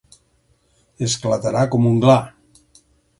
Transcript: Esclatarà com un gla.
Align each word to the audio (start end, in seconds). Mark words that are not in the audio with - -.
Esclatarà 1.07 1.61
com 1.75 1.85
un 1.91 1.99
gla. 2.07 2.17